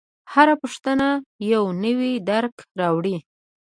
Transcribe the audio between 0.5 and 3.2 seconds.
پوښتنه یو نوی درک راوړي.